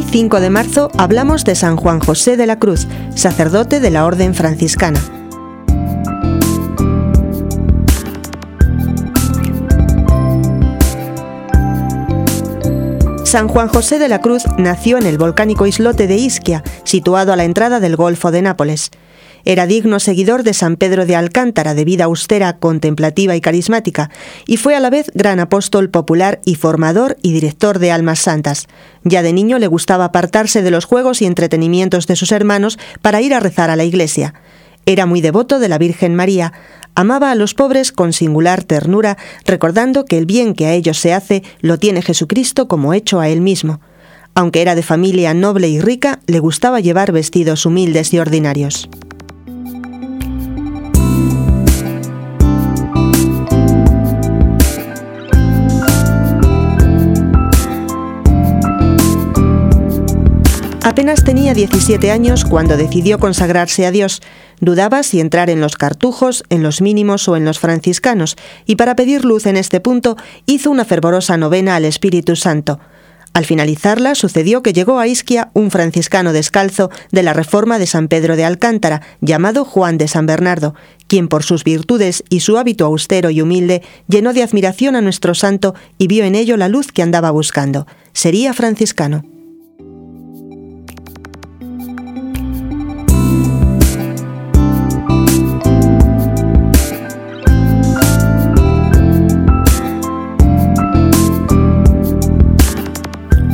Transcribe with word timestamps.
5 0.00 0.40
de 0.40 0.48
marzo 0.48 0.90
hablamos 0.96 1.44
de 1.44 1.54
San 1.54 1.76
Juan 1.76 2.00
José 2.00 2.38
de 2.38 2.46
la 2.46 2.58
Cruz, 2.58 2.88
sacerdote 3.14 3.78
de 3.78 3.90
la 3.90 4.06
Orden 4.06 4.34
franciscana. 4.34 4.98
San 13.24 13.48
Juan 13.48 13.68
José 13.68 13.98
de 13.98 14.08
la 14.08 14.20
Cruz 14.20 14.44
nació 14.56 14.96
en 14.96 15.04
el 15.04 15.18
volcánico 15.18 15.66
islote 15.66 16.06
de 16.06 16.16
Isquia, 16.16 16.62
situado 16.84 17.32
a 17.32 17.36
la 17.36 17.44
entrada 17.44 17.78
del 17.78 17.96
Golfo 17.96 18.30
de 18.30 18.40
Nápoles. 18.40 18.90
Era 19.44 19.66
digno 19.66 19.98
seguidor 19.98 20.42
de 20.42 20.54
San 20.54 20.76
Pedro 20.76 21.06
de 21.06 21.16
Alcántara, 21.16 21.74
de 21.74 21.84
vida 21.84 22.04
austera, 22.04 22.58
contemplativa 22.58 23.34
y 23.34 23.40
carismática, 23.40 24.10
y 24.46 24.56
fue 24.56 24.76
a 24.76 24.80
la 24.80 24.90
vez 24.90 25.10
gran 25.14 25.40
apóstol 25.40 25.90
popular 25.90 26.40
y 26.44 26.54
formador 26.54 27.16
y 27.22 27.32
director 27.32 27.78
de 27.78 27.90
almas 27.90 28.20
santas. 28.20 28.68
Ya 29.04 29.22
de 29.22 29.32
niño 29.32 29.58
le 29.58 29.66
gustaba 29.66 30.06
apartarse 30.06 30.62
de 30.62 30.70
los 30.70 30.84
juegos 30.84 31.22
y 31.22 31.26
entretenimientos 31.26 32.06
de 32.06 32.16
sus 32.16 32.32
hermanos 32.32 32.78
para 33.00 33.20
ir 33.20 33.34
a 33.34 33.40
rezar 33.40 33.70
a 33.70 33.76
la 33.76 33.84
iglesia. 33.84 34.34
Era 34.86 35.06
muy 35.06 35.20
devoto 35.20 35.58
de 35.58 35.68
la 35.68 35.78
Virgen 35.78 36.14
María, 36.14 36.52
amaba 36.94 37.30
a 37.30 37.34
los 37.34 37.54
pobres 37.54 37.92
con 37.92 38.12
singular 38.12 38.64
ternura, 38.64 39.16
recordando 39.44 40.04
que 40.04 40.18
el 40.18 40.26
bien 40.26 40.54
que 40.54 40.66
a 40.66 40.72
ellos 40.72 40.98
se 40.98 41.14
hace 41.14 41.42
lo 41.60 41.78
tiene 41.78 42.02
Jesucristo 42.02 42.68
como 42.68 42.94
hecho 42.94 43.20
a 43.20 43.28
él 43.28 43.40
mismo. 43.40 43.80
Aunque 44.34 44.62
era 44.62 44.74
de 44.74 44.82
familia 44.82 45.34
noble 45.34 45.68
y 45.68 45.80
rica, 45.80 46.20
le 46.26 46.38
gustaba 46.38 46.80
llevar 46.80 47.12
vestidos 47.12 47.66
humildes 47.66 48.12
y 48.14 48.18
ordinarios. 48.18 48.88
Apenas 60.92 61.24
tenía 61.24 61.54
17 61.54 62.10
años 62.10 62.44
cuando 62.44 62.76
decidió 62.76 63.18
consagrarse 63.18 63.86
a 63.86 63.90
Dios. 63.90 64.20
Dudaba 64.60 65.02
si 65.02 65.20
entrar 65.20 65.48
en 65.48 65.58
los 65.58 65.76
cartujos, 65.76 66.44
en 66.50 66.62
los 66.62 66.82
mínimos 66.82 67.26
o 67.28 67.36
en 67.38 67.46
los 67.46 67.58
franciscanos, 67.58 68.36
y 68.66 68.76
para 68.76 68.94
pedir 68.94 69.24
luz 69.24 69.46
en 69.46 69.56
este 69.56 69.80
punto 69.80 70.18
hizo 70.44 70.70
una 70.70 70.84
fervorosa 70.84 71.38
novena 71.38 71.76
al 71.76 71.86
Espíritu 71.86 72.36
Santo. 72.36 72.78
Al 73.32 73.46
finalizarla 73.46 74.14
sucedió 74.14 74.62
que 74.62 74.74
llegó 74.74 74.98
a 74.98 75.06
Isquia 75.06 75.50
un 75.54 75.70
franciscano 75.70 76.34
descalzo 76.34 76.90
de 77.10 77.22
la 77.22 77.32
Reforma 77.32 77.78
de 77.78 77.86
San 77.86 78.08
Pedro 78.08 78.36
de 78.36 78.44
Alcántara, 78.44 79.00
llamado 79.22 79.64
Juan 79.64 79.96
de 79.96 80.08
San 80.08 80.26
Bernardo, 80.26 80.74
quien 81.06 81.28
por 81.28 81.42
sus 81.42 81.64
virtudes 81.64 82.22
y 82.28 82.40
su 82.40 82.58
hábito 82.58 82.84
austero 82.84 83.30
y 83.30 83.40
humilde 83.40 83.80
llenó 84.08 84.34
de 84.34 84.42
admiración 84.42 84.94
a 84.94 85.00
nuestro 85.00 85.34
santo 85.34 85.74
y 85.96 86.06
vio 86.06 86.26
en 86.26 86.34
ello 86.34 86.58
la 86.58 86.68
luz 86.68 86.92
que 86.92 87.00
andaba 87.00 87.30
buscando. 87.30 87.86
Sería 88.12 88.52
franciscano. 88.52 89.31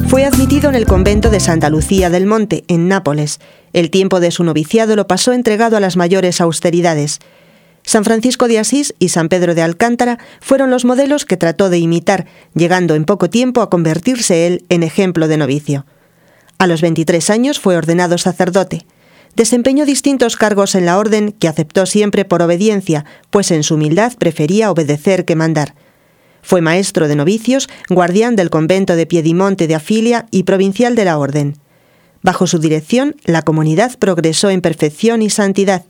Fue 0.09 0.25
admitido 0.25 0.70
en 0.70 0.75
el 0.75 0.87
convento 0.87 1.28
de 1.28 1.39
Santa 1.39 1.69
Lucía 1.69 2.09
del 2.09 2.25
Monte, 2.25 2.64
en 2.69 2.89
Nápoles. 2.89 3.41
El 3.75 3.91
tiempo 3.91 4.20
de 4.20 4.31
su 4.31 4.42
noviciado 4.42 4.97
lo 4.97 5.06
pasó 5.06 5.34
entregado 5.34 5.77
a 5.77 5.81
las 5.81 5.98
mayores 5.98 6.41
austeridades. 6.41 7.19
San 7.83 8.05
Francisco 8.05 8.48
de 8.48 8.59
Asís 8.59 8.95
y 8.98 9.11
San 9.11 9.28
Pedro 9.28 9.55
de 9.55 9.61
Alcántara 9.61 10.19
fueron 10.41 10.70
los 10.70 10.87
modelos 10.87 11.27
que 11.27 11.37
trató 11.37 11.69
de 11.69 11.78
imitar, 11.78 12.25
llegando 12.55 12.94
en 12.94 13.05
poco 13.05 13.28
tiempo 13.28 13.60
a 13.60 13.69
convertirse 13.69 14.47
él 14.47 14.65
en 14.71 14.83
ejemplo 14.83 15.28
de 15.28 15.37
novicio. 15.37 15.84
A 16.56 16.66
los 16.66 16.81
23 16.81 17.28
años 17.28 17.60
fue 17.60 17.77
ordenado 17.77 18.16
sacerdote. 18.16 18.87
Desempeñó 19.37 19.84
distintos 19.84 20.37
cargos 20.37 20.75
en 20.75 20.87
la 20.87 20.97
orden 20.97 21.33
que 21.33 21.49
aceptó 21.49 21.84
siempre 21.84 22.25
por 22.25 22.41
obediencia, 22.41 23.04
pues 23.28 23.50
en 23.50 23.62
su 23.62 23.75
humildad 23.75 24.15
prefería 24.19 24.71
obedecer 24.71 25.27
que 25.27 25.37
mandar. 25.37 25.75
Fue 26.48 26.62
maestro 26.62 27.09
de 27.09 27.14
novicios, 27.14 27.69
guardián 27.91 28.34
del 28.34 28.48
convento 28.48 28.97
de 28.97 29.04
Piedimonte 29.04 29.66
de 29.66 29.75
Afilia 29.75 30.25
y 30.31 30.44
provincial 30.44 30.94
de 30.94 31.04
la 31.04 31.19
Orden. 31.19 31.59
Bajo 32.22 32.47
su 32.47 32.59
dirección, 32.59 33.16
la 33.26 33.42
comunidad 33.42 33.98
progresó 33.98 34.48
en 34.48 34.62
perfección 34.62 35.20
y 35.20 35.28
santidad. 35.28 35.84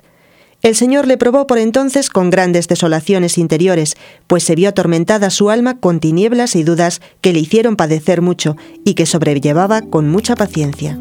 El 0.63 0.75
Señor 0.75 1.07
le 1.07 1.17
probó 1.17 1.47
por 1.47 1.59
entonces 1.59 2.11
con 2.11 2.31
grandes 2.31 2.67
desolaciones 2.67 3.39
interiores, 3.39 3.95
pues 4.27 4.43
se 4.43 4.57
vio 4.57 4.71
atormentada 4.71 5.31
su 5.31 5.49
alma 5.49 5.79
con 5.79 6.01
tinieblas 6.01 6.57
y 6.57 6.65
dudas 6.65 7.03
que 7.21 7.33
le 7.33 7.39
hicieron 7.39 7.77
padecer 7.77 8.21
mucho 8.21 8.57
y 8.85 8.95
que 8.95 9.07
sobrellevaba 9.07 9.83
con 9.83 10.09
mucha 10.09 10.35
paciencia. 10.35 10.99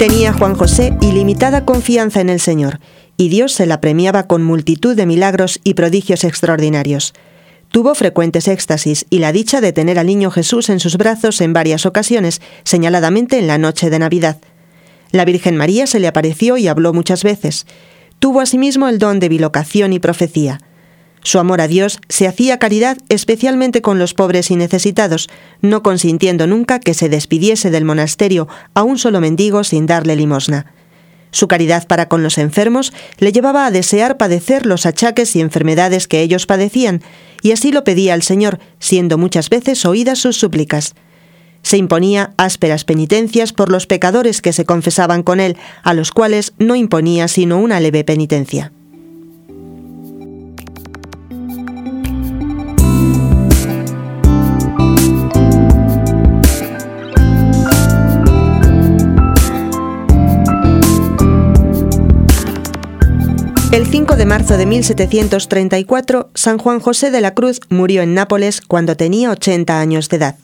Tenía 0.00 0.32
Juan 0.32 0.54
José 0.54 0.96
ilimitada 1.02 1.66
confianza 1.66 2.22
en 2.22 2.30
el 2.30 2.40
Señor, 2.40 2.80
y 3.18 3.28
Dios 3.28 3.52
se 3.52 3.66
la 3.66 3.82
premiaba 3.82 4.22
con 4.22 4.42
multitud 4.42 4.96
de 4.96 5.04
milagros 5.04 5.60
y 5.62 5.74
prodigios 5.74 6.24
extraordinarios. 6.24 7.12
Tuvo 7.70 7.94
frecuentes 7.94 8.48
éxtasis 8.48 9.04
y 9.10 9.18
la 9.18 9.30
dicha 9.30 9.60
de 9.60 9.74
tener 9.74 9.98
al 9.98 10.06
niño 10.06 10.30
Jesús 10.30 10.70
en 10.70 10.80
sus 10.80 10.96
brazos 10.96 11.42
en 11.42 11.52
varias 11.52 11.84
ocasiones, 11.84 12.40
señaladamente 12.64 13.38
en 13.38 13.46
la 13.46 13.58
noche 13.58 13.90
de 13.90 13.98
Navidad. 13.98 14.38
La 15.12 15.26
Virgen 15.26 15.58
María 15.58 15.86
se 15.86 16.00
le 16.00 16.08
apareció 16.08 16.56
y 16.56 16.66
habló 16.66 16.94
muchas 16.94 17.22
veces. 17.22 17.66
Tuvo 18.20 18.40
asimismo 18.40 18.88
el 18.88 18.98
don 18.98 19.20
de 19.20 19.28
bilocación 19.28 19.92
y 19.92 19.98
profecía. 19.98 20.62
Su 21.22 21.38
amor 21.38 21.60
a 21.60 21.68
Dios 21.68 22.00
se 22.08 22.26
hacía 22.26 22.58
caridad 22.58 22.96
especialmente 23.08 23.82
con 23.82 23.98
los 23.98 24.14
pobres 24.14 24.50
y 24.50 24.56
necesitados, 24.56 25.28
no 25.60 25.82
consintiendo 25.82 26.46
nunca 26.46 26.80
que 26.80 26.94
se 26.94 27.08
despidiese 27.08 27.70
del 27.70 27.84
monasterio 27.84 28.48
a 28.74 28.82
un 28.82 28.98
solo 28.98 29.20
mendigo 29.20 29.62
sin 29.64 29.86
darle 29.86 30.16
limosna. 30.16 30.72
Su 31.30 31.46
caridad 31.46 31.86
para 31.86 32.08
con 32.08 32.22
los 32.22 32.38
enfermos 32.38 32.92
le 33.18 33.32
llevaba 33.32 33.66
a 33.66 33.70
desear 33.70 34.16
padecer 34.16 34.66
los 34.66 34.86
achaques 34.86 35.36
y 35.36 35.40
enfermedades 35.40 36.08
que 36.08 36.22
ellos 36.22 36.46
padecían, 36.46 37.02
y 37.42 37.52
así 37.52 37.70
lo 37.70 37.84
pedía 37.84 38.14
al 38.14 38.22
Señor, 38.22 38.58
siendo 38.78 39.16
muchas 39.16 39.48
veces 39.48 39.84
oídas 39.84 40.18
sus 40.18 40.36
súplicas. 40.36 40.94
Se 41.62 41.76
imponía 41.76 42.32
ásperas 42.38 42.84
penitencias 42.84 43.52
por 43.52 43.70
los 43.70 43.86
pecadores 43.86 44.40
que 44.40 44.52
se 44.52 44.64
confesaban 44.64 45.22
con 45.22 45.40
él, 45.40 45.56
a 45.82 45.94
los 45.94 46.10
cuales 46.10 46.54
no 46.58 46.74
imponía 46.74 47.28
sino 47.28 47.58
una 47.58 47.78
leve 47.78 48.02
penitencia. 48.02 48.72
El 63.72 63.86
5 63.86 64.16
de 64.16 64.26
marzo 64.26 64.56
de 64.56 64.66
1734, 64.66 66.30
San 66.34 66.58
Juan 66.58 66.80
José 66.80 67.12
de 67.12 67.20
la 67.20 67.34
Cruz 67.34 67.60
murió 67.68 68.02
en 68.02 68.14
Nápoles 68.14 68.62
cuando 68.62 68.96
tenía 68.96 69.30
80 69.30 69.80
años 69.80 70.08
de 70.08 70.16
edad. 70.16 70.36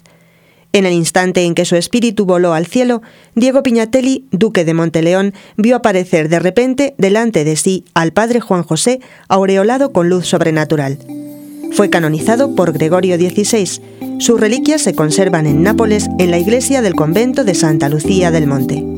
En 0.72 0.86
el 0.86 0.92
instante 0.92 1.42
en 1.42 1.56
que 1.56 1.64
su 1.64 1.74
espíritu 1.74 2.24
voló 2.24 2.52
al 2.52 2.66
cielo, 2.66 3.02
Diego 3.34 3.64
Piñatelli, 3.64 4.26
duque 4.30 4.64
de 4.64 4.74
Monteleón, 4.74 5.34
vio 5.56 5.74
aparecer 5.74 6.28
de 6.28 6.38
repente 6.38 6.94
delante 6.98 7.42
de 7.42 7.56
sí 7.56 7.84
al 7.94 8.12
padre 8.12 8.38
Juan 8.38 8.62
José, 8.62 9.00
aureolado 9.26 9.90
con 9.90 10.08
luz 10.08 10.28
sobrenatural. 10.28 10.96
Fue 11.72 11.90
canonizado 11.90 12.54
por 12.54 12.72
Gregorio 12.72 13.16
XVI. 13.16 13.80
Sus 14.20 14.38
reliquias 14.38 14.82
se 14.82 14.94
conservan 14.94 15.46
en 15.46 15.64
Nápoles 15.64 16.06
en 16.20 16.30
la 16.30 16.38
iglesia 16.38 16.80
del 16.80 16.94
convento 16.94 17.42
de 17.42 17.56
Santa 17.56 17.88
Lucía 17.88 18.30
del 18.30 18.46
Monte. 18.46 18.95